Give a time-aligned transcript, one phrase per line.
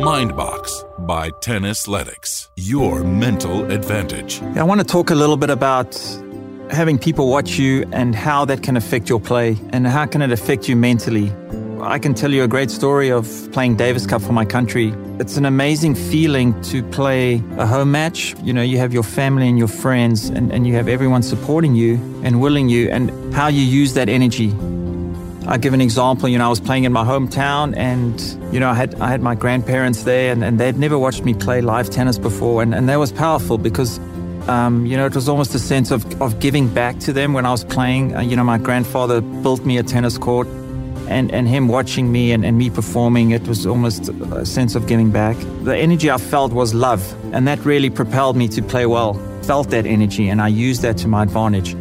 [0.00, 2.48] Mindbox by Tennis Tennisletics.
[2.56, 4.40] Your mental advantage.
[4.56, 5.94] I want to talk a little bit about
[6.70, 10.32] having people watch you and how that can affect your play and how can it
[10.32, 11.30] affect you mentally.
[11.82, 14.94] I can tell you a great story of playing Davis Cup for my country.
[15.18, 18.34] It's an amazing feeling to play a home match.
[18.42, 21.74] You know, you have your family and your friends and, and you have everyone supporting
[21.74, 24.54] you and willing you and how you use that energy
[25.50, 26.28] I give an example.
[26.28, 28.20] You know, I was playing in my hometown, and
[28.54, 31.34] you know, I had I had my grandparents there, and, and they'd never watched me
[31.34, 33.98] play live tennis before, and, and that was powerful because.
[34.48, 37.44] Um, you know, it was almost a sense of, of giving back to them when
[37.44, 38.16] I was playing.
[38.16, 40.48] Uh, you know, my grandfather built me a tennis court,
[41.08, 44.86] and, and him watching me and, and me performing, it was almost a sense of
[44.86, 45.36] giving back.
[45.62, 47.02] The energy I felt was love,
[47.34, 49.14] and that really propelled me to play well.
[49.42, 51.74] Felt that energy, and I used that to my advantage.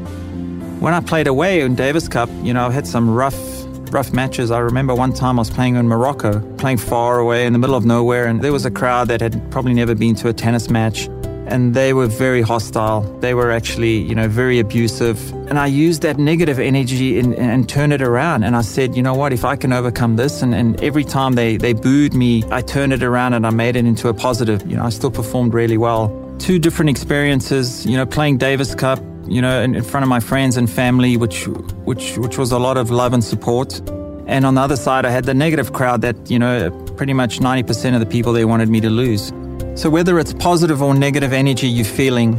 [0.80, 3.59] When I played away in Davis Cup, you know, I had some rough
[3.92, 4.52] rough matches.
[4.52, 7.76] I remember one time I was playing in Morocco, playing far away in the middle
[7.76, 10.70] of nowhere, and there was a crowd that had probably never been to a tennis
[10.70, 11.10] match.
[11.48, 13.02] And they were very hostile.
[13.22, 15.34] They were actually, you know, very abusive.
[15.50, 18.44] And I used that negative energy and, and turn it around.
[18.44, 21.34] And I said, you know what, if I can overcome this, and, and every time
[21.34, 24.62] they, they booed me, I turned it around and I made it into a positive.
[24.70, 26.14] You know, I still performed really well.
[26.38, 29.00] Two different experiences, you know, playing Davis Cup,
[29.30, 31.48] you know, in, in front of my friends and family, which
[31.86, 33.80] which which was a lot of love and support.
[34.28, 37.40] And on the other side, I had the negative crowd that you know, pretty much
[37.40, 39.34] 90% of the people they wanted me to lose.
[39.76, 42.38] So whether it's positive or negative energy you're feeling,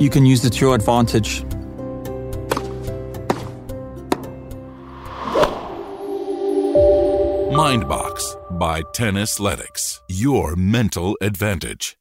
[0.00, 1.44] you can use it to your advantage.
[7.52, 10.00] Mindbox by Tennisletics.
[10.08, 11.96] Your mental advantage.